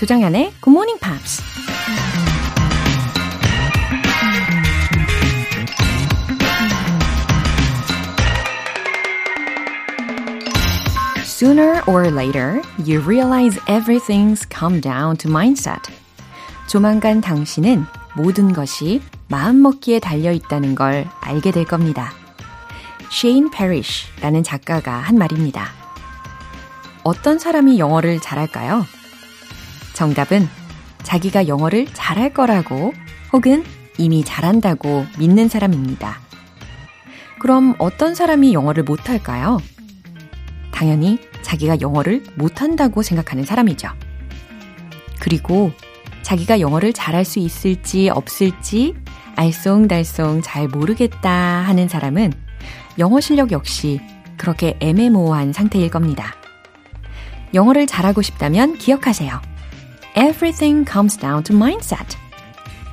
[0.00, 1.42] 조정연의 Good Morning Pops.
[11.22, 15.92] Sooner or later, you realize everything's come down to mindset.
[16.66, 17.84] 조만간 당신은
[18.16, 22.14] 모든 것이 마음먹기에 달려 있다는 걸 알게 될 겁니다.
[23.12, 25.68] Shane Parrish라는 작가가 한 말입니다.
[27.04, 28.86] 어떤 사람이 영어를 잘할까요?
[29.94, 30.48] 정답은
[31.02, 32.92] 자기가 영어를 잘할 거라고
[33.32, 33.64] 혹은
[33.98, 36.20] 이미 잘한다고 믿는 사람입니다.
[37.38, 39.58] 그럼 어떤 사람이 영어를 못할까요?
[40.70, 43.88] 당연히 자기가 영어를 못한다고 생각하는 사람이죠.
[45.20, 45.72] 그리고
[46.22, 48.94] 자기가 영어를 잘할 수 있을지 없을지
[49.36, 52.32] 알쏭달쏭 잘 모르겠다 하는 사람은
[52.98, 54.00] 영어 실력 역시
[54.36, 56.34] 그렇게 애매모호한 상태일 겁니다.
[57.52, 59.49] 영어를 잘하고 싶다면 기억하세요.
[60.16, 62.16] Everything comes down to mindset.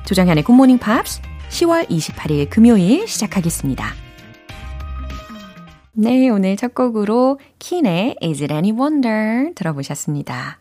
[0.06, 3.92] 조정현의 Good Morning Pops 10월 28일 금요일 시작하겠습니다.
[5.94, 10.60] 네, 오늘 첫 곡으로 킨의 Is It Any Wonder 들어보셨습니다.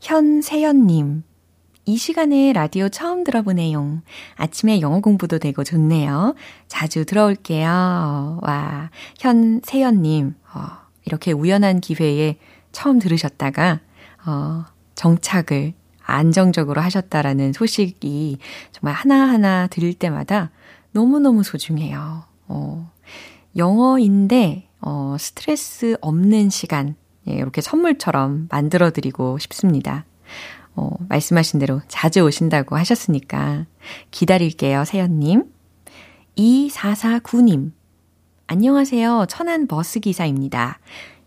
[0.00, 1.24] 현세연님,
[1.84, 4.02] 이 시간에 라디오 처음 들어보네요.
[4.36, 6.36] 아침에 영어 공부도 되고 좋네요.
[6.68, 8.38] 자주 들어올게요.
[8.40, 10.60] 와, 현세연님, 어,
[11.06, 12.36] 이렇게 우연한 기회에
[12.70, 13.80] 처음 들으셨다가,
[14.24, 14.64] 어,
[15.02, 18.38] 정착을 안정적으로 하셨다라는 소식이
[18.70, 20.52] 정말 하나하나 들을 때마다
[20.92, 22.24] 너무너무 소중해요.
[22.46, 22.92] 어,
[23.56, 26.94] 영어인데, 어, 스트레스 없는 시간,
[27.28, 30.04] 예, 이렇게 선물처럼 만들어 드리고 싶습니다.
[30.76, 33.66] 어, 말씀하신 대로 자주 오신다고 하셨으니까
[34.12, 35.44] 기다릴게요, 세연님.
[36.38, 37.72] 2449님.
[38.46, 39.26] 안녕하세요.
[39.28, 40.78] 천안 버스 기사입니다.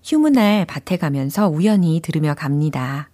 [0.04, 3.10] 휴무날 밭에 가면서 우연히 들으며 갑니다.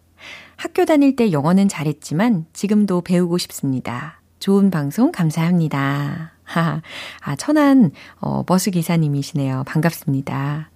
[0.61, 4.22] 학교 다닐 때 영어는 잘했지만 지금도 배우고 싶습니다.
[4.38, 6.33] 좋은 방송 감사합니다.
[6.44, 6.81] 하,
[7.22, 7.89] 아, 천안,
[8.19, 9.63] 어, 버스 기사님이시네요.
[9.66, 10.69] 반갑습니다.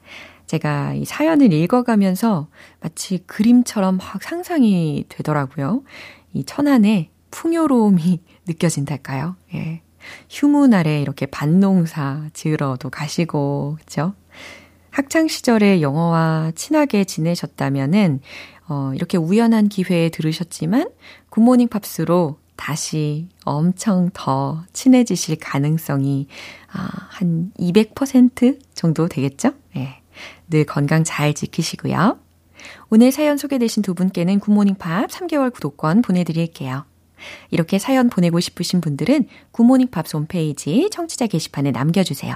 [0.47, 2.47] 제가 이 사연을 읽어가면서
[2.81, 5.83] 마치 그림처럼 막 상상이 되더라고요.
[6.33, 9.35] 이 천안의 풍요로움이 느껴진달까요?
[9.53, 9.83] 예.
[10.31, 14.15] 휴무날에 이렇게 반농사 지으러도 가시고, 그죠?
[14.89, 18.21] 학창 시절에 영어와 친하게 지내셨다면은,
[18.67, 20.89] 어, 이렇게 우연한 기회에 들으셨지만,
[21.29, 26.27] 굿모닝 팝스로 다시 엄청 더 친해지실 가능성이,
[26.71, 29.51] 아, 한 200% 정도 되겠죠?
[29.75, 30.01] 예.
[30.49, 32.19] 늘 건강 잘 지키시고요.
[32.89, 36.85] 오늘 사연 소개되신 두 분께는 굿모닝 팝 3개월 구독권 보내드릴게요.
[37.51, 42.35] 이렇게 사연 보내고 싶으신 분들은 굿모닝 팝 홈페이지 청취자 게시판에 남겨주세요.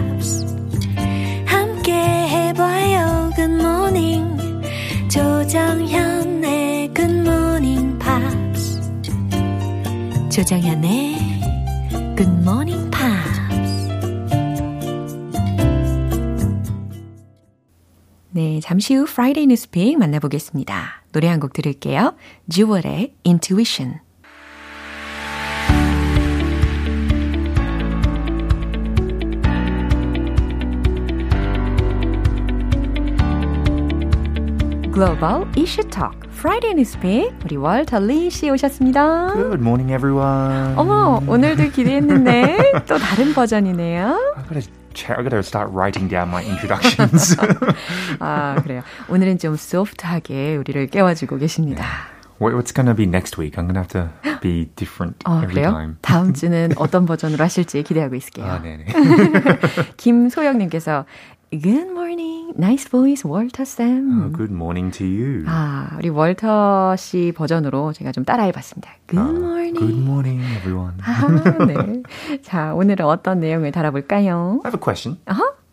[5.51, 8.79] 조정현의 굿모닝 팝스
[10.31, 11.15] 조정현의
[12.15, 13.41] 굿모닝 팝스
[18.29, 21.03] 네, 잠시 후 Friday Newspeak 만나보겠습니다.
[21.11, 22.15] 노래 한 곡 들을게요.
[22.49, 23.99] Jewel의 Intuition.
[35.05, 39.33] 글로벌 이슈 Talk Friday Newspeak 우리 월터 리씨 오셨습니다.
[39.33, 40.77] Good morning, everyone.
[40.77, 44.35] 어머, 오늘도 기대했는데 또 다른 버전이네요.
[45.09, 47.35] I gotta, start writing down my introductions.
[48.19, 48.83] 아, 그래요.
[49.09, 51.83] 오늘은 좀 소프트하게 우리를 깨워주고 계십니다.
[52.39, 53.57] What- What's gonna be next week?
[53.57, 55.71] I'm gonna have to be different 어, every 그래요?
[55.71, 55.95] time.
[56.01, 58.45] 다음 주는 어떤 버전으로 하실지 기대하고 있을게요.
[58.45, 58.85] 아, 네네.
[59.97, 61.05] 김소영님께서
[61.53, 64.23] Good morning, nice voice, 월터 쌤.
[64.23, 65.43] Oh, good morning to you.
[65.47, 68.89] 아, 우리 월터 씨 버전으로 제가 좀 따라해봤습니다.
[69.09, 69.77] Good Uh, morning.
[69.77, 70.93] Good morning, everyone.
[71.03, 72.37] 아, 네.
[72.41, 74.61] 자, 오늘은 어떤 내용을 다뤄볼까요?
[74.63, 75.17] I have a question.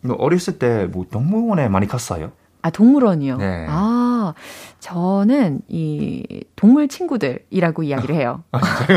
[0.01, 2.31] 뭐 어렸을 때 뭐 동물원에 많이 갔어요?
[2.61, 3.37] 아, 동물원이요?
[3.37, 3.65] 네.
[3.69, 4.18] 아,
[4.79, 6.23] 저는 이
[6.55, 8.43] 동물 친구들이라고 이야기를 해요.
[8.51, 8.59] 아,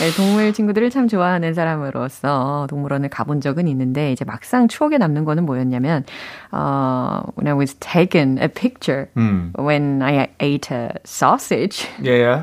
[0.00, 5.46] 네, 동물 친구들을 참 좋아하는 사람으로서 동물원을 가본 적은 있는데 이제 막상 추억에 남는 거는
[5.46, 6.04] 뭐였냐면
[6.52, 9.52] uh, when I was taken a picture mm.
[9.58, 12.42] when I ate a sausage yeah,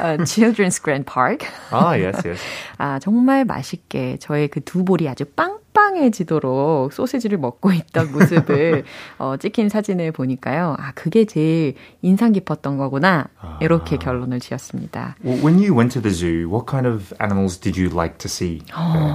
[0.00, 1.46] at a children's grand park.
[1.70, 2.40] Ah, yes, yes.
[2.78, 8.84] 아, 정말 맛있게 저의 그 두 볼이 아주 빵 빵빵해지도록 소시지를 먹고 있던 모습을
[9.18, 10.76] 어, 찍힌 사진을 보니까요.
[10.78, 13.26] 아, 그게 제일 인상 깊었던 거구나.
[13.60, 15.16] 이렇게 결론을 지었습니다.
[15.24, 18.28] Well, when you went to the zoo, what kind of animals did you like to
[18.28, 18.62] see?
[18.76, 19.12] Oh,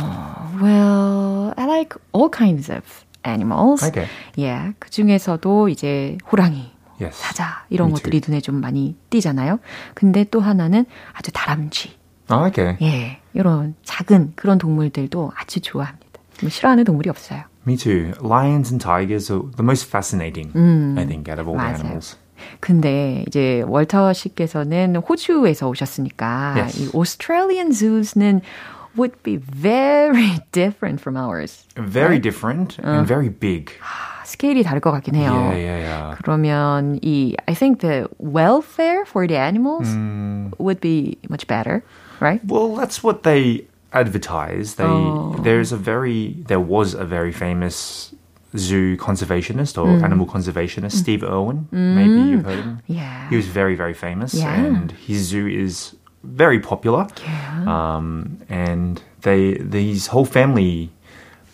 [0.61, 2.83] well, I like all kinds of
[3.25, 3.83] animals.
[3.83, 4.07] Okay.
[4.37, 6.71] Yeah, 그 중에서도 이제 호랑이,
[7.01, 7.19] yes.
[7.21, 9.59] 사자 이런 것들이 눈에 좀 많이 띄잖아요.
[9.93, 11.97] 근데 또 하나는 아주 다람쥐.
[12.27, 12.77] 아, okay.
[12.81, 16.05] 예, 이런 작은 그런 동물들도 아주 좋아합니다.
[16.41, 17.43] 뭐 싫어하는 동물이 없어요.
[17.68, 18.12] Me too.
[18.20, 21.76] Lions and tigers are the most fascinating, 음, I think, out of all 맞아요.
[21.76, 22.16] the animals.
[22.60, 26.78] 근데 이제 월터 씨께서는 호주에서 오셨으니까 Yes.
[26.78, 28.40] 이 Australian zoos는
[28.96, 31.64] would be very different from ours.
[31.76, 32.22] Very right?
[32.22, 33.72] different and very big.
[34.24, 35.32] 스케일이 다를 것 같긴 해요.
[35.32, 36.16] Yeah, yeah, yeah.
[36.22, 40.52] 그러면 이 I think the welfare for the animals Mm.
[40.58, 41.82] would be much better,
[42.20, 42.40] right?
[42.46, 44.75] Well, that's what they advertise.
[44.75, 45.35] They Oh.
[45.43, 48.13] there's a very there was a very famous
[48.57, 50.03] zoo conservationist or Mm.
[50.03, 51.67] animal conservationist, Steve Irwin.
[51.71, 52.79] Maybe you've heard of him.
[52.87, 53.29] Yeah.
[53.29, 54.53] He was very very famous, Yeah.
[54.53, 57.07] and his zoo is very popular.
[57.23, 57.63] Yeah.
[57.97, 60.89] Um, and they these whole family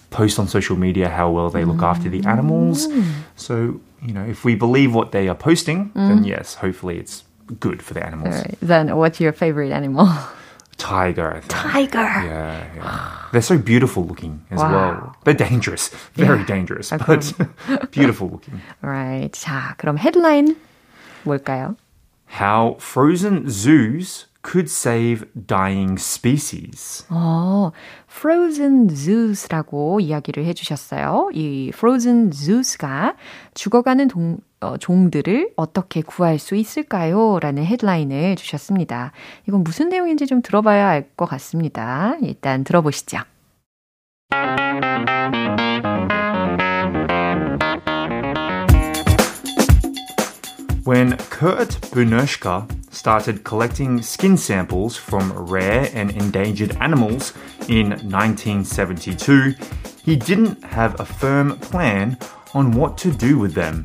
[0.09, 2.87] post on social media how well they look after the animals.
[2.87, 3.03] Mm.
[3.35, 7.23] So you know, if we believe what they are posting, then yes, hopefully it's
[7.59, 8.35] good for the animals.
[8.35, 8.57] Right.
[8.61, 10.07] Then what's your favorite animal?
[10.76, 11.52] Tiger, I think.
[11.52, 12.02] Tiger.
[12.24, 13.08] Yeah, yeah.
[13.32, 14.72] They're so beautiful looking as Wow.
[14.72, 15.12] well.
[15.24, 16.46] They're dangerous, very Yeah.
[16.46, 17.32] dangerous, 아, but
[17.90, 18.60] beautiful looking.
[18.82, 19.30] Right.
[19.32, 20.56] 자, 그럼 헤드라인
[21.24, 21.76] 뭘까요?
[22.40, 27.04] How frozen zoos could save dying species.
[27.10, 27.72] 어,
[28.08, 31.28] frozen zoos라고 이야기를 해주셨어요.
[31.34, 33.16] 이 frozen zoos가
[33.52, 37.39] 죽어가는 동, 어, 종들을 어떻게 구할 수 있을까요?
[37.39, 39.11] 라는 헤드라인을 주셨습니다.
[39.47, 42.15] 이건 무슨 내용인지 좀 들어봐야 알 것 같습니다.
[42.21, 43.19] 일단 들어보시죠.
[50.85, 57.33] When Kurt Bunushka started collecting skin samples from rare and endangered animals
[57.67, 59.55] in 1972,
[60.03, 62.17] he didn't have a firm plan
[62.53, 63.83] on what to do with them.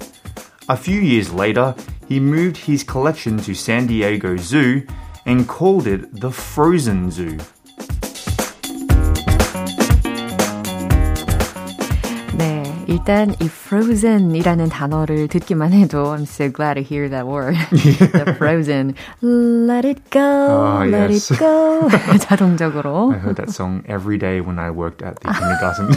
[0.70, 1.74] A few years later,
[2.06, 4.86] he moved his collection to San Diego Zoo
[5.26, 7.38] and called it the Frozen Zoo.
[12.89, 17.55] 일단 이 frozen이라는 단어를 듣기만 해도 I'm so glad to hear that word.
[17.71, 18.93] the frozen.
[19.21, 21.31] Let it go, Ah, let yes.
[21.33, 21.89] it go.
[22.19, 23.11] 자동적으로.
[23.13, 25.89] I heard that song every day when I worked at the kindergarten.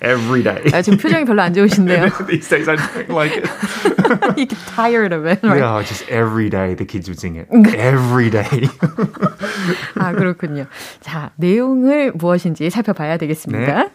[0.01, 0.63] every day.
[0.73, 2.09] 아, 지금 표정이 별로 안 좋으신데요.
[2.27, 3.47] These days I don't like it.
[4.37, 5.59] You get tired of it, right?
[5.61, 7.47] Yeah, just every day the kids would sing it.
[7.77, 8.67] every day.
[9.95, 10.65] 아, 그렇군요.
[11.01, 13.83] 자, 내용을 무엇인지 살펴봐야 되겠습니다.
[13.83, 13.89] 네.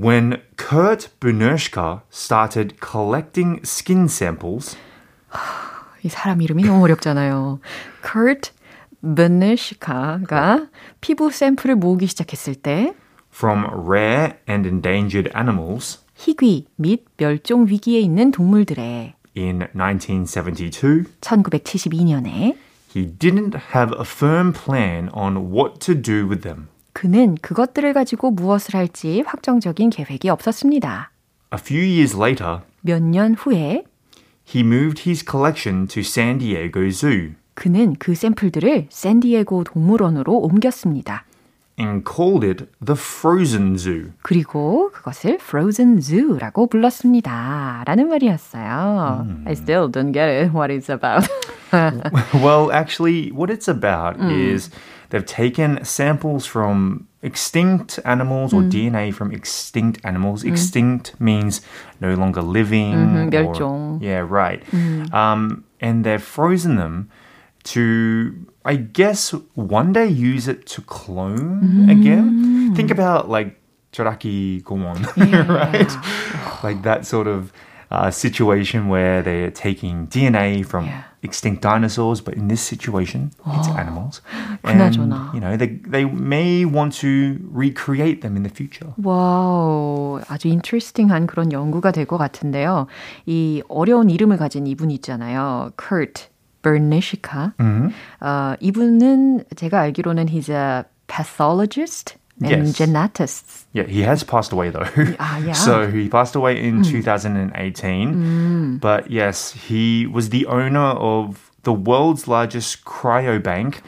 [0.00, 4.76] when Kurt Bunershka started collecting skin samples
[6.02, 7.60] 이 사람 이름이 너무 어렵잖아요.
[8.02, 8.52] Kurt
[9.02, 10.68] Benishka가
[11.00, 12.94] 피부 샘플을 모으기 시작했을 때
[13.32, 22.56] from rare and endangered animals 희귀 및 멸종 위기에 있는 동물들의 in 1972, 1972년에
[22.94, 26.68] he didn't have a firm plan on what to do with them.
[26.93, 31.11] 그는 그것들을 가지고 무엇을 할지 확정적인 계획이 없었습니다.
[31.53, 33.83] A few years later, 몇 년 후에
[34.53, 41.25] he moved his collection to San Diego Zoo 그는 그 샘플들을 샌디에고 동물원으로 옮겼습니다.
[41.79, 44.11] and called it the Frozen Zoo.
[44.21, 47.83] 그리고 그것을 Frozen Zoo라고 불렀습니다.
[47.87, 49.25] 라는 말이었어요.
[49.45, 51.27] I still don't get it, what it's about.
[52.43, 54.69] well, actually, what it's about is
[55.11, 60.43] they've taken samples from extinct animals or DNA from extinct animals.
[60.43, 61.61] Extinct means
[62.01, 62.93] no longer living.
[62.95, 63.53] Mhm, or-
[64.01, 64.63] yeah, right.
[65.13, 67.09] Um, and they've frozen them
[67.65, 68.33] to,
[68.65, 72.73] I guess, one day use it to clone again.
[72.75, 73.59] Think about like
[73.93, 75.05] Joraki Gomon,
[75.47, 75.91] right?
[76.63, 77.51] like that sort of
[77.91, 81.03] uh, situation where they're taking DNA from Yeah.
[81.23, 84.21] extinct dinosaurs, but in this situation, it's animals.
[84.63, 85.29] 그나저나.
[85.29, 88.93] And, you know, they, they may want to recreate them in the future.
[89.03, 92.87] 와우, 아주 인트레스팅한 그런 연구가 될 것 같은데요.
[93.27, 95.71] 이 어려운 이름을 가진 이분 있잖아요.
[95.77, 96.29] Kurt
[96.63, 97.51] Berneshica.
[98.21, 102.77] 어, 이분은 제가 알기로는 he's a pathologist and Yes.
[103.73, 104.87] Yeah, he has passed away though.
[105.19, 105.53] Ah, yeah.
[105.53, 108.77] So he passed away in 2018.
[108.79, 113.81] But yes, he was the owner of the world's largest cryobank.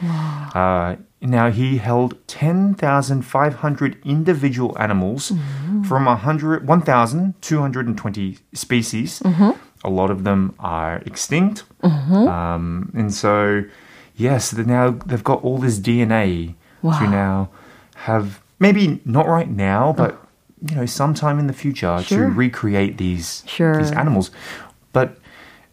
[0.54, 5.32] Uh, now he held 10,500 individual animals
[5.88, 9.22] from 100, 1,220 species.
[9.84, 11.64] A lot of them are extinct.
[11.82, 13.64] Um, and so,
[14.16, 17.48] yes, now they've got all this DNA to now
[17.96, 20.15] have maybe not right now, but
[20.69, 22.27] you know, sometime in the future Sure.
[22.27, 23.77] to recreate these Sure.
[23.77, 24.31] these animals.
[24.91, 25.15] But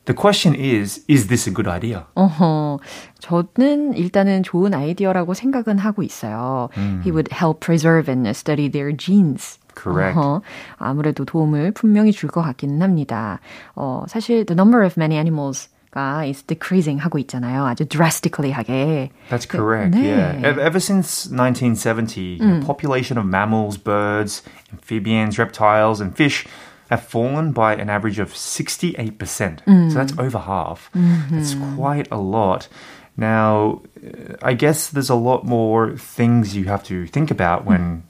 [0.06, 2.06] the question is, is this a good idea?
[2.14, 2.78] 어허,
[3.18, 6.68] 저는 일단은 좋은 아이디어라고 생각은 하고 있어요.
[7.02, 9.58] He would help preserve and study their genes.
[9.74, 10.16] Correct.
[10.16, 10.42] 어허,
[10.78, 13.40] 아무래도 도움을 분명히 줄 것 같기는 합니다.
[13.74, 17.64] 어, 사실 the number of many animals 가 is decreasing 하고 있잖아요.
[17.64, 19.10] 아주 drastically 하게.
[19.30, 19.94] That's correct.
[19.94, 20.04] 네.
[20.04, 20.40] Yeah.
[20.44, 26.44] Ev- Ever since 1970, the population of mammals, birds, amphibians, reptiles, and fish
[26.90, 29.90] have fallen by an average of 68%.
[29.90, 30.90] So that's over half.
[31.30, 32.68] That's quite a lot.
[33.16, 38.02] Now, uh, I guess there's a lot more things you have to think about when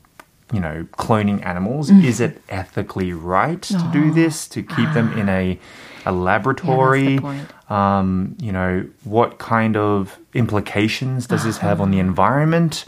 [0.53, 1.91] you know, cloning animals.
[1.91, 4.47] Is it ethically right to do this?
[4.49, 5.59] To keep them in a
[6.06, 7.20] a laboratory?
[7.20, 7.48] point.
[7.72, 12.86] um, you know, what kind of implications does this have on the environment?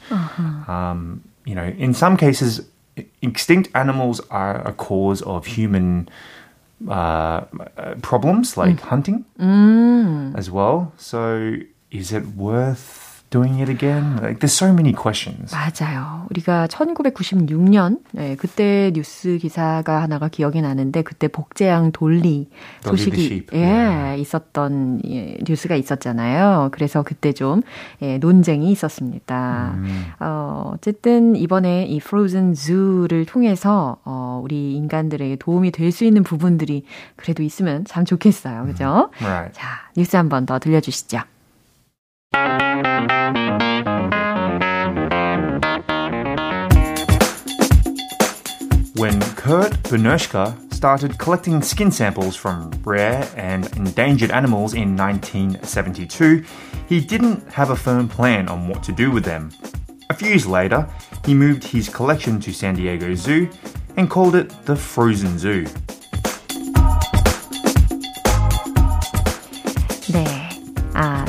[0.67, 2.61] Um, you know, in some cases,
[3.21, 6.09] extinct animals are a cause of human
[6.87, 6.91] uh,
[7.77, 9.25] uh, problems like hunting
[10.37, 10.93] as well.
[10.97, 11.57] So,
[11.91, 13.02] is it worth
[13.33, 14.17] doing it again?
[14.21, 15.53] Like, there's so many questions.
[15.55, 16.27] 맞아요.
[16.29, 22.49] 우리가 1996년 네, 그때 뉴스 기사가 하나가 기억이 나는데 그때 복제양 돌리
[22.81, 23.47] 소식이.
[23.53, 26.69] 예, 있었던 예, 뉴스가 있었잖아요.
[26.71, 27.61] 그래서 그때 좀
[28.01, 29.75] 예, 논쟁이 있었습니다.
[30.19, 36.85] 어, 어쨌든 이번에 이 Frozen Zoo를 통해서 어, 우리 인간들에게 도움이 될 수 있는 부분들이
[37.15, 38.65] 그래도 있으면 참 좋겠어요.
[38.65, 39.11] 그죠?
[39.21, 39.53] Right.
[39.53, 41.19] 자, 뉴스 한 번 더 들려주시죠.
[48.95, 56.43] When Kurt Bernushka started collecting skin samples from rare and endangered animals in 1972,
[56.89, 59.51] he didn't have a firm plan on what to do with them.
[60.09, 60.87] A few years later,
[61.25, 63.47] he moved his collection to San Diego Zoo
[63.95, 65.67] and called it the Frozen Zoo.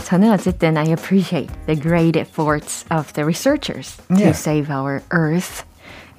[0.04, 4.30] 저는 어쨌든 I appreciate the great efforts of the researchers to Yeah.
[4.36, 5.64] save our earth.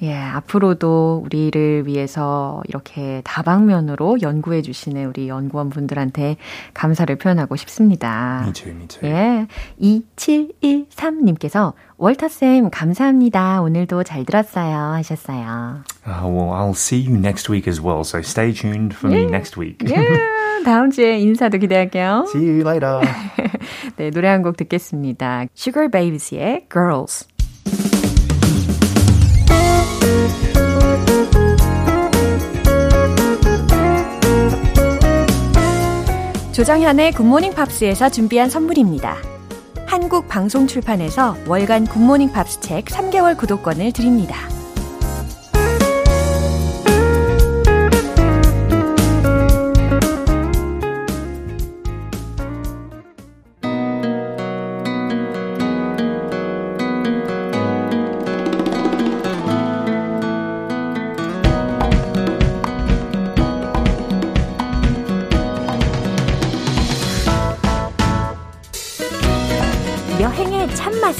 [0.02, 6.36] 예, 앞으로도 우리를 위해서 이렇게 다방면으로 연구해 주시는 우리 연구원분들한테
[6.74, 8.42] 감사를 표현하고 싶습니다.
[8.44, 9.08] Me too.
[9.08, 9.46] 예.
[9.80, 13.62] 2713님께서 월터쌤 감사합니다.
[13.62, 14.92] 오늘도 잘 들었어요.
[14.96, 15.82] 하셨어요.
[16.06, 19.56] Uh, well, I'll see you next week as well, so stay tuned for me next
[19.58, 19.78] week.
[19.88, 19.96] 예,
[20.64, 22.24] 다음 주에 인사도 기대할게요.
[22.28, 23.00] see you later.
[23.96, 25.46] 네, 노래 한 곡 듣겠습니다.
[25.56, 27.26] Sugar Babes의 Girls.
[36.52, 39.16] 조정현의 굿모닝 팝스에서 준비한 선물입니다.
[39.86, 44.36] 한국 방송 출판에서 월간 굿모닝 팝스 책 3개월 구독권을 드립니다.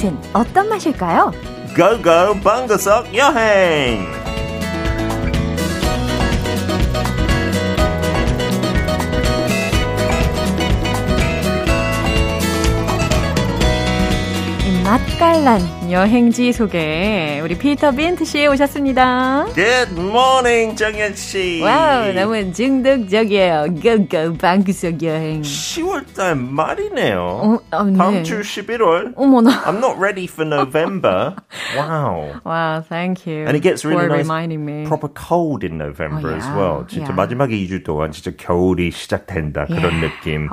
[0.06, 1.32] 참맛은 어떤 맛일까요?
[1.74, 4.15] 고고 방구석 여행
[15.18, 19.46] 맛깔난 여행지 소개 우리 피터 빈트 씨 오셨습니다.
[19.54, 21.62] Good morning, 정현 씨.
[21.62, 23.66] 와우, 너무 중독적이에요.
[23.82, 25.40] 고고 방구석 여행.
[25.40, 27.18] 10월달 말이네요.
[27.18, 27.96] 어, 아, 네.
[27.96, 29.14] 다음 주 11월.
[29.16, 29.62] 어머나.
[29.64, 31.34] I'm not ready for November.
[31.74, 32.34] wow.
[32.44, 33.46] Wow, thank you.
[33.46, 34.84] And it gets really nice, reminding me.
[34.86, 36.56] proper cold in November Oh, as yeah.
[36.58, 36.84] well.
[36.88, 37.16] 진짜 Yeah.
[37.16, 40.12] 마지막에 2주 동안 진짜 겨울이 시작된다 그런 Yeah.
[40.20, 40.48] 느낌.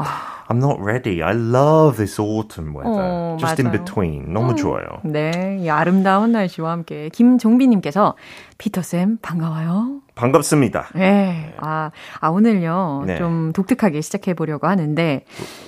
[0.49, 1.23] I'm not ready.
[1.23, 3.01] I love this autumn weather.
[3.01, 3.83] 어, Just in 맞아요.
[3.83, 4.33] between.
[4.33, 4.85] 너무 좋아요.
[5.03, 8.15] 네, 이 아름다운 날씨와 함께 김종빈님께서
[8.57, 10.01] 피터 쌤 반가워요.
[10.15, 10.89] 반갑습니다.
[10.95, 13.17] 네, 아, 아 오늘요 네.
[13.17, 15.25] 좀 독특하게 시작해 보려고 하는데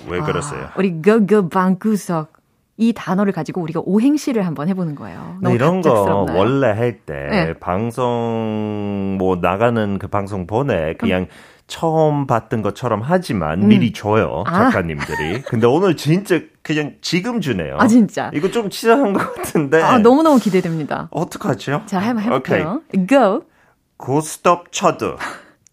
[0.08, 0.64] 왜 그러세요?
[0.64, 2.36] 아, 우리 고고 방구석
[2.78, 5.38] 이 단어를 가지고 우리가 오행시를 한번 해보는 거예요.
[5.40, 6.38] 네, 너무 이런 거 갑작스럽나요?
[6.38, 7.52] 원래 할때 네.
[7.54, 11.26] 방송 뭐 나가는 그 방송 보내 그냥
[11.66, 13.68] 처음 봤던 것처럼 하지만 음.
[13.68, 14.70] 미리 줘요 아.
[14.70, 15.42] 작가님들이.
[15.42, 17.76] 근데 오늘 진짜 그냥 지금 주네요.
[17.78, 18.30] 아 진짜.
[18.34, 19.82] 이거 좀 치사한 것 같은데.
[19.82, 21.08] 아 너무 너무 기대됩니다.
[21.10, 21.82] 어떡하죠?
[21.86, 22.60] 자 한번 오케이.
[22.60, 22.82] 해볼게요.
[23.08, 23.42] Go,
[23.96, 25.16] 고스톱 쳐도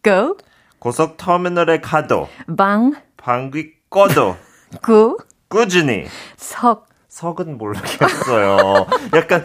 [0.04, 0.38] go,
[0.80, 4.36] 고속 터미널에 가도 방, 방귀 꺼도
[4.82, 6.06] 구, 꾸준히
[6.38, 6.88] 석.
[7.14, 8.88] 석은 모르겠어요.
[9.14, 9.44] 약간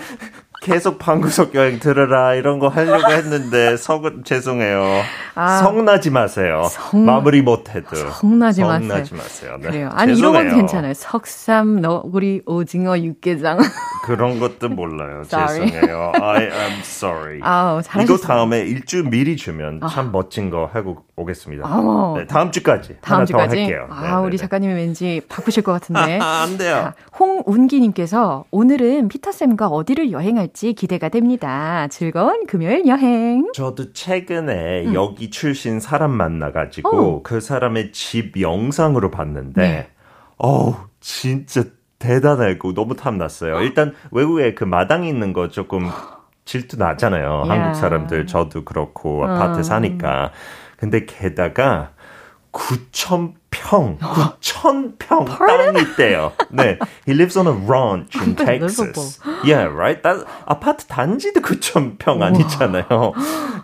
[0.61, 5.03] 계속 방구석 여행 들으라 이런 거 하려고 했는데 석은 죄송해요.
[5.35, 5.59] 아.
[5.59, 6.67] 성나지 마세요.
[6.71, 8.89] 성- 마무리 못해도 성나지 마세요.
[8.89, 9.57] 성나지 마세요.
[9.61, 9.69] 네.
[9.69, 9.91] 그래요.
[9.93, 10.57] 아니 이런 건 죄송해요.
[10.57, 10.95] 괜찮아요.
[10.95, 13.59] 석삼, 너구리, 오징어, 육개장.
[14.05, 15.23] 그런 것도 몰라요.
[15.29, 16.13] 죄송해요.
[16.21, 17.41] I am sorry.
[17.43, 18.19] 아우 이거 잘하셨어요.
[18.27, 21.67] 다음에 일주 미리 주면 참 멋진 거 하고 오겠습니다.
[21.67, 22.15] 어머.
[22.17, 23.57] 네, 다음 주까지 다음 하나 주까지.
[23.57, 23.87] 더 할게요.
[23.91, 24.37] 아 네, 네, 우리 네.
[24.39, 26.19] 작가님이 왠지 바꾸실 것 같은데.
[26.21, 26.75] 아, 안 돼요.
[26.75, 31.87] 자, 홍운기 님께서 오늘은 피터 쌤과 어디를 여행할지 기대가 됩니다.
[31.91, 33.51] 즐거운 금요일 여행.
[33.55, 34.95] 저도 최근에 음.
[34.95, 39.89] 여기 출신 사람 만나 가지고 그 사람의 집 영상으로 봤는데, 네.
[40.37, 41.65] 어우, 진짜
[41.99, 43.61] 대단하고 너무 탐났어요.
[43.61, 45.89] 일단 외국에 그 마당 있는 거 조금
[46.45, 47.45] 질투 나잖아요.
[47.47, 47.51] 야.
[47.51, 50.33] 한국 사람들, 저도 그렇고 아파트 사니까.
[50.79, 51.93] 근데 게다가
[52.53, 56.33] 9,000 평, 9,000평 땅이 있대요.
[56.51, 56.79] 네.
[57.07, 59.21] He lives on a ranch in Texas.
[59.45, 60.03] Yeah, right?
[60.03, 63.13] that, 아파트 단지도 9,000평 아니잖아요.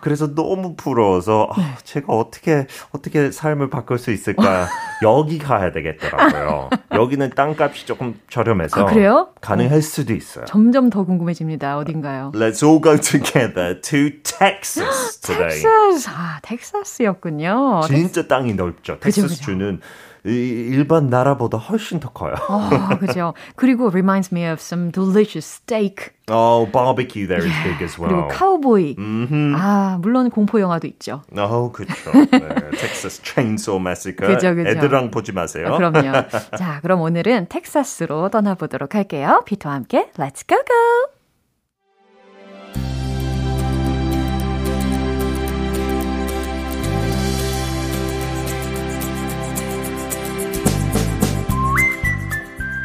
[0.01, 1.63] 그래서 너무 부러워서 네.
[1.63, 4.67] 아, 제가 어떻게 어떻게 삶을 바꿀 수 있을까?
[5.01, 6.69] 여기 가야 되겠더라고요.
[6.93, 9.29] 여기는 땅값이 조금 저렴해서 아, 그래요?
[9.41, 10.45] 가능할 수도 있어요.
[10.45, 11.77] 점점 더 궁금해집니다.
[11.77, 12.31] 어딘가요?
[12.35, 15.61] Let's all go together to Texas today.
[15.61, 16.09] 텍사스.
[16.09, 17.81] 아, 텍사스였군요.
[17.87, 18.99] 진짜 땅이 넓죠.
[18.99, 19.41] 텍사스.
[19.41, 19.85] 주는 이-
[20.25, 22.33] 일반 나라보다 훨씬 더 커요.
[22.49, 23.33] 어, 그죠.
[23.55, 26.11] 그리고 reminds me of some delicious steak.
[26.27, 28.27] Oh, barbecue there is big as 그리고 well.
[28.29, 28.95] 카우보이.
[28.97, 31.21] 음, 아, 물론 공포 영화도 있죠.
[31.37, 32.11] 어, 그렇죠.
[32.11, 32.39] 네,
[32.77, 34.33] 텍사스 Chainsaw Massacre.
[34.33, 34.69] 그죠, 그죠.
[34.69, 35.73] 애들랑 보지 마세요.
[35.73, 36.27] 아, 그럼요.
[36.57, 39.43] 자, 그럼 오늘은 텍사스로 떠나보도록 할게요.
[39.45, 41.14] 피터와 함께 Let's go go!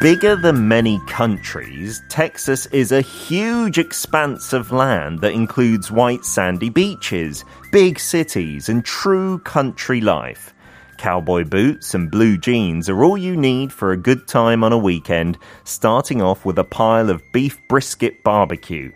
[0.01, 6.69] Bigger than many countries, Texas is a huge expanse of land that includes white sandy
[6.69, 10.55] beaches, big cities, and true country life.
[10.97, 14.77] Cowboy boots and blue jeans are all you need for a good time on a
[14.77, 18.91] weekend, starting off with a pile of beef brisket barbecue.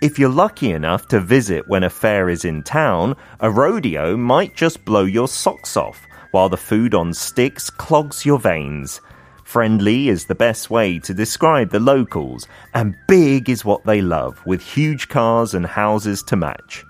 [0.00, 4.56] If you're lucky enough to visit when a fair is in town, a rodeo might
[4.56, 9.02] just blow your socks off, while the food on sticks clogs your veins.
[9.48, 14.44] Friendly is the best way to describe the locals, and big is what they love,
[14.44, 16.84] with huge cars and houses to match.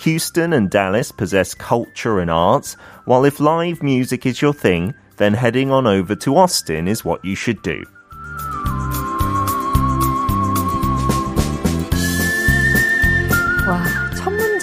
[0.00, 2.74] Houston and Dallas possess culture and arts,
[3.06, 7.24] while if live music is your thing, then heading on over to Austin is what
[7.24, 7.82] you should do.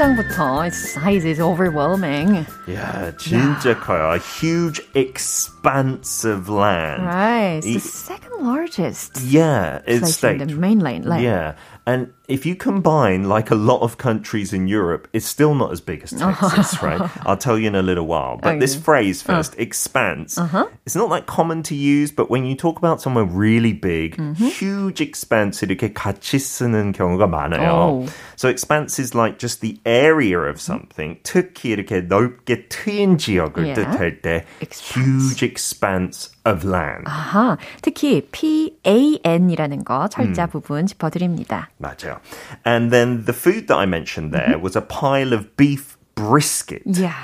[0.09, 2.47] 첫 문장부터 its size is overwhelming.
[2.67, 4.15] Yeah, 진짜 커요.
[4.15, 7.05] A huge expanse of land.
[7.05, 7.59] Right.
[7.63, 10.49] It's 이- the second largest Yeah, it's place in state.
[10.49, 11.05] the mainland.
[11.07, 11.53] Like, Yeah.
[11.89, 15.83] And if you combine like a lot of countries in Europe, it's still not as
[15.83, 16.97] big as Texas, right?
[17.27, 18.39] I'll tell you in a little while.
[18.41, 18.83] But this Okay.
[18.83, 20.39] phrase first, expanse,
[20.87, 25.03] it's not like common to use, but when you talk about somewhere really big, huge
[25.03, 27.69] expanse 이렇게 같이 쓰는 경우가 많아요.
[27.69, 28.09] Oh.
[28.37, 31.19] So expanse is like just the area of something.
[31.23, 33.75] 특히 이렇게 넓게 트인 지역을 Yeah.
[33.85, 34.97] 뜻할 때 Expanse.
[34.97, 37.04] huge expanse of land.
[37.06, 40.50] 아하, 특히 PAN이라는 거 철자 음.
[40.50, 41.70] 부분 짚어드립니다.
[41.78, 42.20] 맞아요.
[42.66, 46.84] And then the food that I mentioned there was a pile of beef brisket.
[46.86, 47.16] Yeah.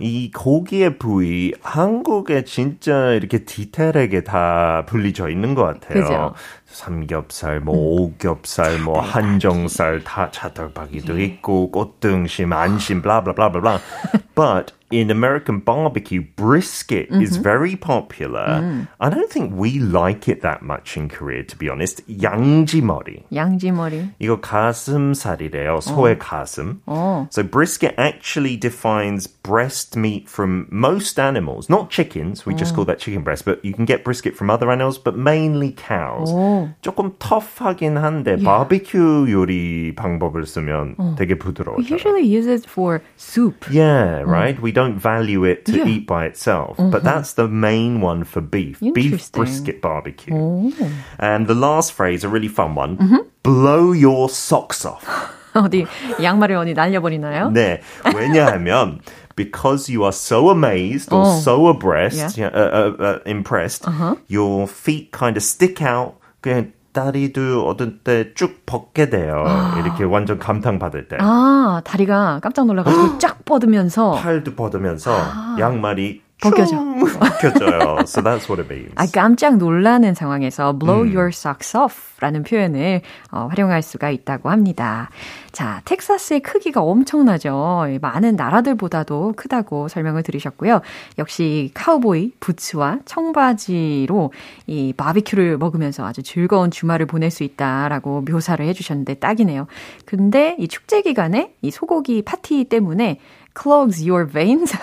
[0.00, 6.02] 이 고기의 부위 한국에 진짜 이렇게 디테일하게 다 분리져 있는 것 같아요.
[6.02, 6.34] 그죠?
[6.73, 13.79] 삼겹살, 뭐 오겹살, 뭐 한정살 다 차돌박이도 있고 꽃등심, 안심, blah blah blah blah blah.
[14.35, 18.87] But in American barbecue, brisket is very popular.
[18.99, 22.01] I don't think we like it that much in Korea, to be honest.
[22.07, 23.25] 양지머리.
[23.33, 24.11] 양지머리.
[24.19, 25.81] 이거 가슴살이래요.
[25.81, 26.81] 소의 가슴.
[26.85, 27.27] 어.
[27.29, 32.45] So brisket actually defines breast meat from most animals, not chickens.
[32.45, 35.17] We just call that chicken breast, but you can get brisket from other animals, but
[35.17, 36.31] mainly cows.
[36.63, 36.69] 오.
[36.81, 41.83] 조금 터프하긴 한데 바비큐 요리 방법을 쓰면 되게 부드러워져요.
[41.83, 43.65] We usually use it for soup.
[43.71, 44.59] Yeah, right.
[44.61, 45.87] We don't value it to Yeah.
[45.89, 48.79] eat by itself, but that's the main one for beef.
[48.79, 49.43] Beef Interesting.
[49.43, 50.33] brisket barbecue.
[50.33, 50.71] 오.
[51.19, 52.97] And the last phrase, a really fun one.
[53.43, 55.03] Blow your socks off.
[55.53, 55.85] 어디
[56.21, 57.49] 양말을 어디 날려버리나요?
[57.51, 57.81] 네.
[58.15, 58.99] 왜냐하면
[59.35, 61.39] because you are so amazed or 어.
[61.41, 62.51] so abreast, Yeah.
[62.51, 63.87] yeah, uh, uh, uh, impressed,
[64.27, 66.15] your feet kind of stick out.
[66.44, 69.44] 그냥 다리도 어떤 때 쭉 벗게 돼요.
[69.82, 71.16] 이렇게 완전 감탄 받을 때.
[71.18, 75.10] 아, 다리가 깜짝 놀라가지고 쫙 뻗으면서 팔도 뻗으면서
[75.58, 76.76] 양말이 벗겨져.
[76.76, 77.98] 쭉 벗겨져요.
[78.06, 78.92] So that's what it means.
[78.96, 81.14] 아, 깜짝 놀라는 상황에서 blow 음.
[81.14, 85.10] your socks off 라는 표현을 어, 활용할 수가 있다고 합니다.
[85.52, 87.86] 자, 텍사스의 크기가 엄청나죠.
[88.00, 90.80] 많은 나라들보다도 크다고 설명을 들으셨고요.
[91.18, 94.32] 역시 카우보이, 부츠와 청바지로
[94.66, 99.66] 이 바비큐를 먹으면서 아주 즐거운 주말을 보낼 수 있다라고 묘사를 해주셨는데 딱이네요.
[100.04, 103.20] 근데 이 축제 기간에 이 소고기 파티 때문에
[103.54, 104.76] clogs your veins?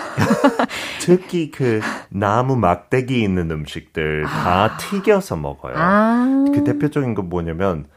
[1.01, 5.73] 특히 그 나무 막대기 있는 음식들 다 튀겨서 먹어요.
[5.77, 6.45] 아.
[6.53, 7.87] 그 대표적인 건 뭐냐면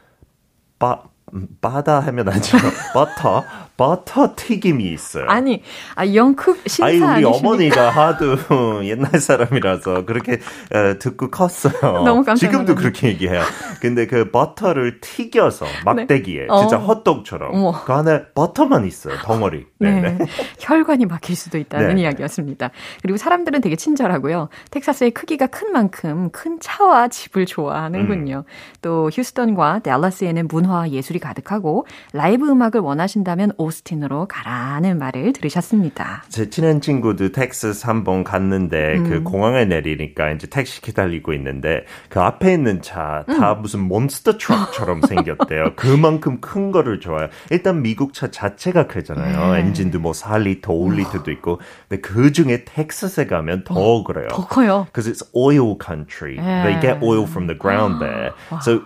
[0.79, 1.14] 바 음,
[1.61, 2.57] 바다 하면 아니죠.
[2.93, 3.43] 버터
[3.77, 5.25] 버터 튀김이 있어요.
[5.27, 5.61] 아니,
[5.95, 7.37] 아, 영국 신사 아니 우리 아니십니까?
[7.37, 10.33] 어머니가 하도 옛날 사람이라서 그렇게
[10.73, 12.03] 어, 듣고 컸어요.
[12.03, 12.75] 너무 깜짝 지금도.
[12.75, 13.41] 그렇게 얘기해요.
[13.81, 16.59] 근데 그 버터를 튀겨서 막대기에 어.
[16.59, 17.71] 진짜 헛떡처럼 어머.
[17.83, 19.17] 그 안에 버터만 있어요.
[19.23, 19.65] 덩어리.
[19.79, 20.17] 네.
[20.59, 22.03] 혈관이 막힐 수도 있다는 네.
[22.03, 22.71] 이야기였습니다.
[23.01, 24.49] 그리고 사람들은 되게 친절하고요.
[24.71, 28.45] 텍사스의 크기가 큰 만큼 큰 차와 집을 좋아하는군요.
[28.81, 36.23] 또 휴스턴과 댈러스에는 문화와 예술이 가득하고 라이브 음악을 원하신다면 오스틴으로 가라는 말을 들으셨습니다.
[36.29, 42.53] 제 친한 친구도 텍사스 한번 갔는데 그 공항에 내리니까 이제 택시 기다리고 있는데 그 앞에
[42.53, 45.75] 있는 차다 무슨 몬스터 트럭처럼 생겼대요.
[45.77, 47.29] 그만큼 큰 거를 좋아해요.
[47.49, 49.55] 일단 미국 차 자체가 크잖아요.
[49.55, 51.59] 엔진도 뭐 4리터, 5리터도 있고.
[51.87, 54.27] 근데 그 중에 텍사스에 가면 더 그래요.
[54.29, 54.85] 더 커요.
[54.91, 56.35] Because it's oil country.
[56.35, 58.31] They get oil from the ground there.
[58.61, 58.81] So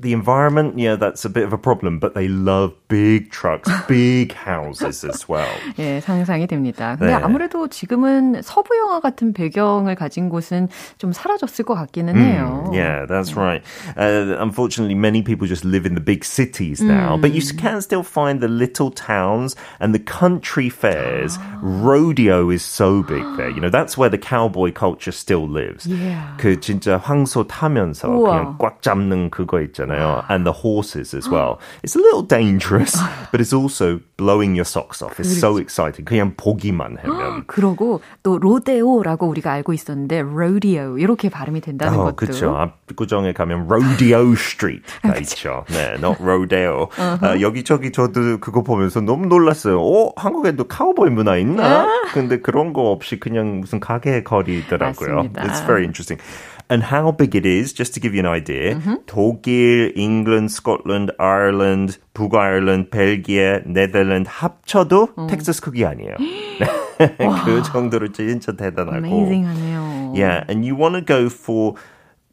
[0.00, 4.32] the environment, yeah, that's a bit of a problem, but they love big trucks, big
[4.32, 5.50] houses as well.
[5.78, 6.96] 예, 상상이 됩니다.
[6.98, 7.22] 근데 네.
[7.22, 12.64] 아무래도 지금은 서부 영화 같은 배경을 가진 곳은 좀 사라졌을 것 같기는 해요.
[12.68, 13.62] Mm, Yeah, that's right.
[13.96, 18.02] Uh, unfortunately, many people just live in the big cities now, but you can still
[18.02, 21.38] find the little towns and the country fairs.
[21.62, 23.50] Rodeo is so big there.
[23.50, 25.86] You know, that's where the cowboy culture still lives.
[25.86, 26.36] Yeah.
[26.38, 28.30] 그 진짜 황소 타면서 우와.
[28.30, 30.23] 그냥 꽉 잡는 그거 있잖아요.
[30.29, 31.59] And the horses as well.
[31.83, 32.97] It's a little dangerous,
[33.31, 35.19] but it's also blowing your socks off.
[35.19, 36.05] It's so exciting.
[36.05, 37.43] 그냥 보기만 하면.
[37.47, 42.55] 그러고 또 로데오라고 우리가 알고 있었는데 rodeo 이렇게 발음이 된다는 어, 것도 그렇죠.
[42.55, 45.65] 압구정에 가면 Rodeo Street가 있죠.
[45.69, 46.89] 네, not Rodeo.
[46.97, 49.79] 아, 여기저기 저도 그거 보면서 너무 놀랐어요.
[49.79, 51.87] 어, 한국에도 카우보이 문화 있나?
[52.13, 55.15] 근데 그런 거 없이 그냥 무슨 가게 거리더라고요.
[55.15, 55.43] 맞습니다.
[55.43, 56.21] It's very interesting.
[56.69, 58.75] And how big it is, just to give you an idea,
[59.05, 66.15] 독일, England, Scotland, Ireland, 북아일랜드, 벨기에, 네덜란드 합쳐도 텍사스 크기 아니에요.
[67.45, 68.97] 그 정도로 진짜 대단하고.
[68.97, 70.13] Amazing하네요.
[70.15, 71.75] Yeah, and you want to go for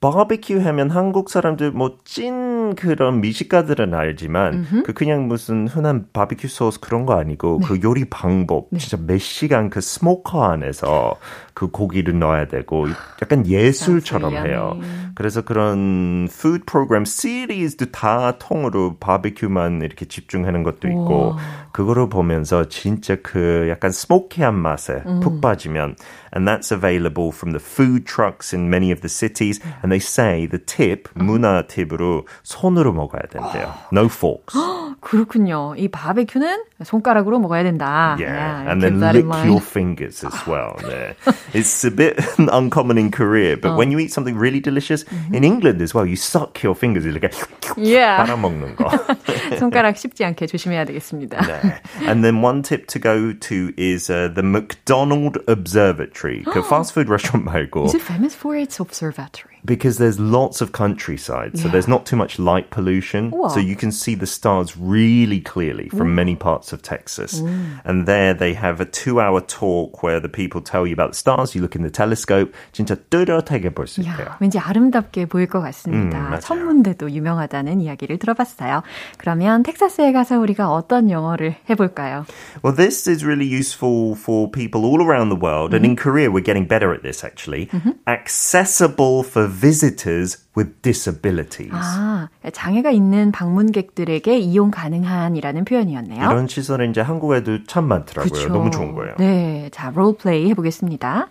[0.00, 6.80] barbecue 하면 한국 사람들 뭐 찐 그런 미식가들은 알지만 그 그냥 무슨 흔한 바비큐 소스
[6.80, 11.16] 그런 거 아니고 그 요리 방법 진짜 몇 시간 그 스모커 안에서
[11.54, 12.86] 그 고기를 넣어야 되고
[13.22, 14.78] 약간 예술처럼 해요.
[15.14, 21.36] 그래서 그런 food program 시리즈도 다 통으로 바비큐만 이렇게 집중하는 것도 있고
[21.72, 25.94] 그거를 보면서 진짜 그 약간 스모키한 맛에 푹 빠지면
[26.36, 30.48] and that's available from the food trucks in many of the cities and they say
[30.48, 33.72] the tip 문화 팁으로 손으로 먹어야 된대요.
[33.92, 34.58] No forks.
[35.00, 35.74] 그렇군요.
[35.76, 38.16] 이 바베큐는 손가락으로 먹어야 된다.
[38.18, 40.74] Yeah, yeah and then lick your fingers as well.
[40.82, 41.14] 네.
[41.53, 45.35] It's a bit uncommon in Korea, but when you eat something really delicious mm-hmm.
[45.35, 47.05] in England as well, you suck your fingers.
[47.05, 47.29] 이렇게
[47.77, 48.23] yeah.
[48.23, 48.89] 빨아먹는 거.
[49.57, 51.41] 손가락 씹지 않게 조심해야 되겠습니다.
[51.41, 51.81] 네.
[52.07, 56.43] And then one tip to go to is uh, the McDonald Observatory.
[56.45, 57.85] 그 fast food restaurant 말고.
[57.85, 59.52] Is it famous for its observatory?
[59.65, 61.71] because there's lots of countryside, so yeah.
[61.71, 63.31] there's not too much light pollution.
[63.31, 63.49] Wow.
[63.49, 66.15] So you can see the stars really clearly from Ooh.
[66.15, 67.41] many parts of Texas.
[67.41, 67.81] Mm.
[67.83, 71.17] And there they have a two hour talk where the people tell you about the
[71.17, 71.55] stars.
[71.55, 72.53] You look in the telescope.
[72.71, 74.35] 진짜 뚜렷하게 볼 수 있대요.
[74.39, 76.29] 왠지 아름답게 보일 것 같습니다.
[76.29, 78.83] 음, 천문대도 유명하다는 이야기를 들어봤어요.
[79.17, 82.25] 그러면 텍사스에 가서 우리가 어떤 영어를 해볼까요?
[82.63, 85.71] Well, this is really useful for people all around the world.
[85.71, 85.75] Mm-hmm.
[85.75, 87.67] And in Korea, we're getting better at this actually.
[87.67, 87.91] Mm-hmm.
[88.07, 91.71] Accessible for visitors with disabilities.
[91.73, 96.25] 아, 장애가 있는 방문객들에게 이용 가능한이라는 표현이었네요.
[96.25, 98.31] 이런 시설은 이제 한국에도 참 많더라고요.
[98.31, 98.49] 그쵸.
[98.49, 99.15] 너무 좋은 거예요.
[99.19, 101.27] 네, 자 롤플레이 해보겠습니다.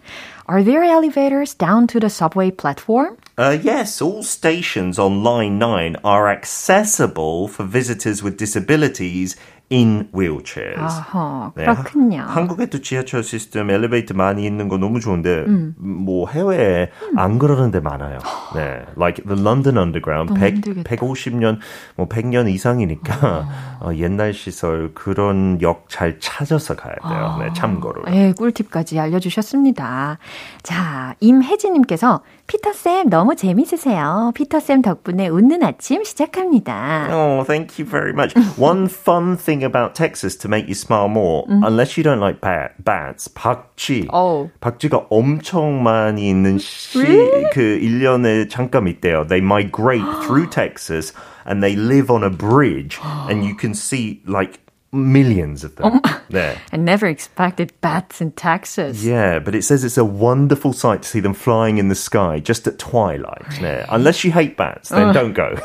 [0.51, 3.17] Are there elevators down to the subway platform?
[3.37, 9.37] Uh, yes, all stations on Line 9 are accessible for visitors with disabilities
[9.72, 10.80] in wheelchairs.
[10.80, 12.18] 아하, 그렇군요.
[12.18, 15.74] 네, 한국에도 지하철 시스템 엘리베이터 많이 있는 거 너무 좋은데 음.
[15.78, 17.18] 뭐 해외에 음.
[17.18, 18.20] 안 그러는 데 많아요.
[18.56, 21.60] 네, like the London Underground 100, 150년
[21.96, 23.48] 뭐 100년 이상이니까
[23.80, 27.38] 어, 옛날 시설 그런 역 잘 찾아서 가야 돼요.
[27.40, 28.02] 네, 참고로.
[28.06, 30.18] 네, 꿀팁까지 알려주셨습니다.
[30.64, 34.32] 자, 임혜진님께서 피터쌤 너무 재밌으세요.
[34.34, 37.08] 피터쌤 덕분에 웃는 아침 시작합니다.
[37.12, 38.34] Oh, thank you very much.
[38.60, 41.67] One fun thing about Texas to make you smile more, 음.
[41.67, 44.09] unless you don't like bat, bats, 박쥐.
[44.13, 44.51] Oh.
[44.61, 47.45] 박쥐가 엄청 많이 있는 시, really?
[47.53, 49.27] 그 1년에 잠깐 있대요.
[49.27, 51.13] They migrate through Texas
[51.45, 52.99] and they live on a bridge
[53.29, 54.61] and you can see like
[54.94, 56.00] millions of them.
[56.04, 56.56] Oh, there.
[56.72, 59.04] I never expected bats in Texas.
[59.04, 62.40] Yeah, but it says it's a wonderful sight to see them flying in the sky
[62.40, 63.44] just at twilight.
[63.60, 63.86] 네.
[63.90, 65.14] Unless you hate bats, then uh.
[65.14, 65.56] don't go.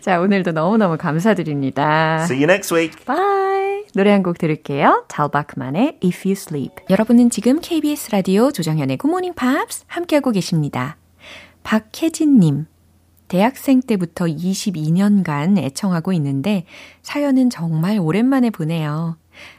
[0.00, 2.24] 자, 오늘도 너무너무 감사드립니다.
[2.26, 3.04] See you next week.
[3.06, 3.84] Bye.
[3.94, 5.04] 노래 한 곡 들을게요.
[5.08, 6.74] 달바크만의 If You Sleep.
[6.90, 10.96] 여러분은 지금 KBS 라디오 조정현의 Good Morning Pops 함께하고 계십니다.
[11.64, 12.66] 박혜진님.
[13.30, 16.64] 대학생 때부터 22년간 애청하고 있는데
[17.02, 19.16] 사연은 정말 오랜만에 보내요.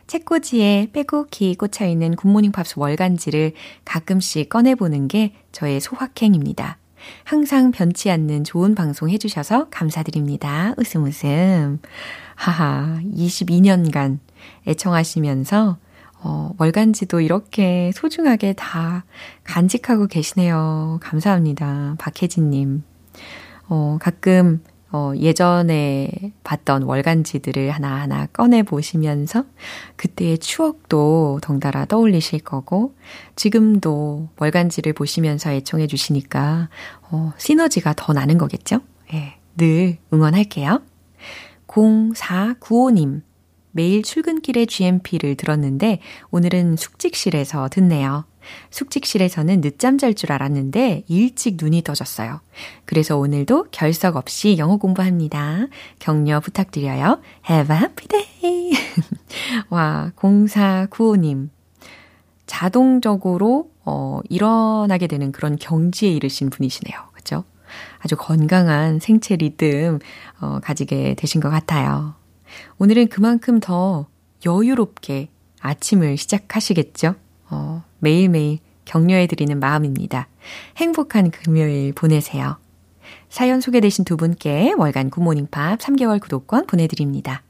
[0.08, 3.54] 책꽂이에 빼곡히 꽂혀있는 굿모닝 팝스 월간지를
[3.86, 6.80] 가끔씩 꺼내보는 게 저의 소확행입니다.
[7.24, 10.74] 항상 변치 않는 좋은 방송 해주셔서 감사드립니다.
[10.78, 11.80] 웃음 웃음.
[12.36, 14.20] 하하, 22년간
[14.68, 15.78] 애청하시면서
[16.24, 19.06] 어, 월간지도 이렇게 소중하게 다
[19.46, 21.00] 간직하고 계시네요.
[21.02, 21.96] 감사합니다.
[22.00, 22.90] 박혜진님.
[23.74, 26.12] 어, 가끔 어, 예전에
[26.44, 29.46] 봤던 월간지들을 하나하나 꺼내 보시면서
[29.96, 32.94] 그때의 추억도 덩달아 떠올리실 거고
[33.38, 36.68] 지금도 월간지를 보시면서 애청해 주시니까
[37.12, 38.82] 어, 시너지가 더 나는 거겠죠?
[39.14, 40.82] 예, 늘 응원할게요.
[41.68, 43.22] 0495님
[43.72, 48.26] 매일 출근길에 GMP를 들었는데 오늘은 숙직실에서 듣네요.
[48.69, 52.41] 숙직실에서는 늦잠 잘 줄 알았는데 일찍 눈이 떠졌어요.
[52.86, 55.67] 그래서 오늘도 결석 없이 영어 공부합니다.
[55.99, 57.21] 격려 부탁드려요.
[57.49, 58.71] Have a happy day.
[59.69, 61.49] 와, 0495님.
[62.45, 66.99] 자동적으로 어, 일어나게 되는 그런 경지에 이르신 분이시네요.
[67.13, 67.43] 그죠?
[67.99, 69.99] 아주 건강한 생체 리듬
[70.41, 72.15] 어, 가지게 되신 것 같아요.
[72.77, 74.08] 오늘은 그만큼 더
[74.45, 75.30] 여유롭게
[75.62, 77.15] 아침을 시작하시겠죠?
[77.49, 80.28] 어, 매일매일 격려해드리는 마음입니다.
[80.78, 82.58] 행복한 금요일 보내세요.
[83.30, 87.44] 사연 소개되신 두 분께 월간 굿모닝팝 3개월 구독권 보내드립니다.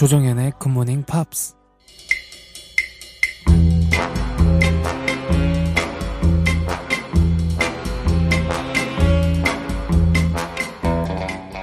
[0.00, 1.54] 조정현의 굿모닝 팝스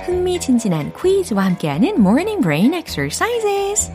[0.06, 3.91] 흥미진진한 퀴즈와 함께하는 Morning Brain Exercises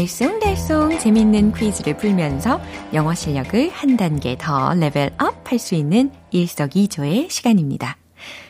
[0.00, 2.60] 알쏭달쏭 재밌는 퀴즈를 풀면서
[2.94, 7.98] 영어 실력을 한 단계 더 레벨업 할 수 있는 일석이조의 시간입니다.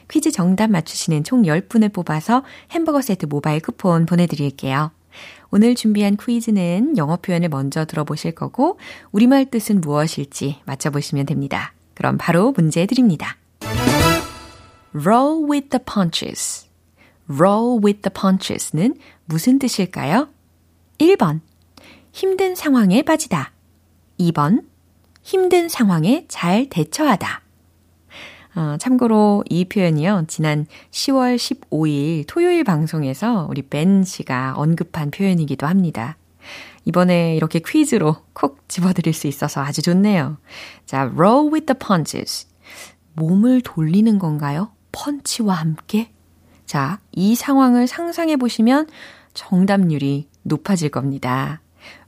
[0.08, 4.92] 퀴즈 정답 맞추시는 총 10분을 뽑아서 햄버거 세트 모바일 쿠폰 보내드릴게요.
[5.50, 8.78] 오늘 준비한 퀴즈는 영어 표현을 먼저 들어보실 거고
[9.10, 11.72] 우리말 뜻은 무엇일지 맞춰보시면 됩니다.
[11.94, 13.36] 그럼 바로 문제 드립니다.
[14.94, 16.68] roll with the punches.
[17.28, 20.28] roll with the punches는 무슨 뜻일까요?
[21.00, 21.40] 1번.
[22.12, 23.52] 힘든 상황에 빠지다.
[24.18, 24.64] 2번.
[25.22, 27.40] 힘든 상황에 잘 대처하다.
[28.56, 30.24] 어, 참고로 이 표현이요.
[30.28, 36.18] 지난 10월 15일 토요일 방송에서 우리 벤 씨가 언급한 표현이기도 합니다.
[36.84, 40.36] 이번에 이렇게 퀴즈로 콕 집어드릴 수 있어서 아주 좋네요.
[40.84, 42.46] 자, roll with the punches.
[43.14, 44.72] 몸을 돌리는 건가요?
[44.92, 46.12] 펀치와 함께?
[46.66, 48.86] 자, 이 상황을 상상해 보시면
[49.32, 51.62] 정답률이 높아질 겁니다.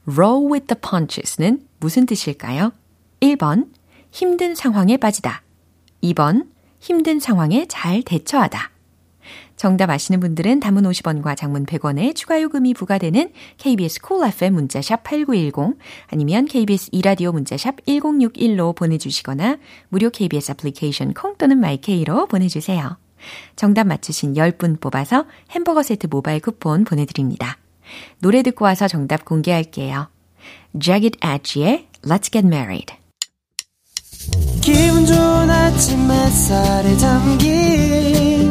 [0.07, 2.72] roll with the punches는 무슨 뜻일까요?
[3.20, 3.70] 1번,
[4.11, 5.42] 힘든 상황에 빠지다.
[6.02, 6.48] 2번,
[6.81, 8.70] 힘든 상황에 잘 대처하다.
[9.57, 15.05] 정답 아시는 분들은 담은 50원과 장문 100원에 추가 요금이 부과되는 KBS 콜 cool FM 문자샵
[15.05, 15.78] 8910
[16.09, 22.98] 아니면 KBS 이라디오 문자샵 1061로 보내주시거나 무료 KBS 애플리케이션 콩 또는 마이케이로 보내주세요.
[23.55, 27.62] 정답 맞추신 10분 뽑아서 햄버거 세트 모바일 쿠폰 보내드립니다.
[28.18, 30.09] 노래 듣고 와서 정답 공개할게요.
[30.81, 32.94] Jagged Edge의 Let's Get Married.
[34.61, 38.50] 기분 좋은 아침 햇살에 담긴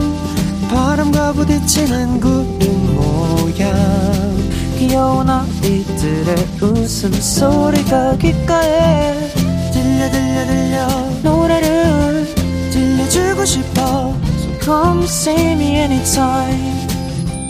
[0.69, 3.73] 바람과 부딪히는 구름 모양.
[4.77, 9.13] 귀여운 아이들의 웃음소리가 귓가에
[9.71, 10.87] 들려 들려 들려.
[11.23, 12.25] 노래를
[12.71, 14.15] 들려주고 싶어.
[14.39, 16.87] So come see me anytime.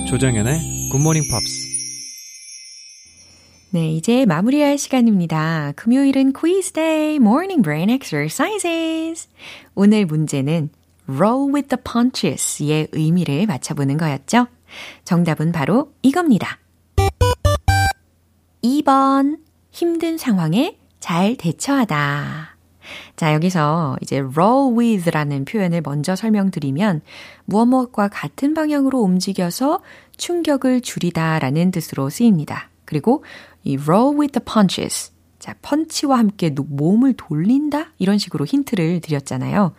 [0.08, 1.61] 조정연의 굿모닝 팝스
[3.74, 5.72] 네, 이제 마무리할 시간입니다.
[5.78, 9.30] 금요일은 quiz day, morning brain exercises.
[9.76, 10.72] 오늘 문제는
[11.08, 14.48] roll with the punches의 의미를 맞춰보는 거였죠.
[15.06, 16.60] 정답은 바로 이겁니다.
[18.62, 19.40] 2번,
[19.72, 22.58] 힘든 상황에 잘 대처하다.
[23.16, 27.00] 자, 여기서 이제 roll with라는 표현을 먼저 설명드리면
[27.46, 29.80] 무엇 무엇과 같은 방향으로 움직여서
[30.18, 32.68] 충격을 줄이다 라는 뜻으로 쓰입니다.
[32.92, 33.24] 그리고
[33.64, 35.12] 이 roll with the punches.
[35.40, 37.94] 자, 펀치와 함께 몸을 돌린다?
[37.98, 39.74] 이런 식으로 힌트를 드렸잖아요.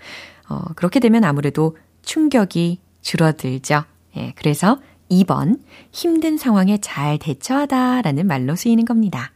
[0.49, 3.85] 어, 그렇게 되면 아무래도 충격이 줄어들죠.
[4.17, 4.79] 예, 그래서
[5.11, 5.61] 2번,
[5.93, 9.33] 힘든 상황에 잘 대처하다 라는 말로 쓰이는 겁니다.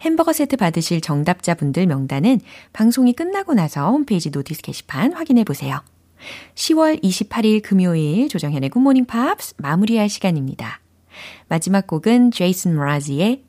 [0.00, 2.40] 햄버거 세트 받으실 정답자분들 명단은
[2.72, 5.80] 방송이 끝나고 나서 홈페이지 notice 게시판 확인해 보세요.
[6.54, 10.80] 10월 28일 금요일 조정현의 굿모닝 팝스 마무리할 시간입니다.
[11.48, 13.44] 마지막 곡은 제이슨 므라즈의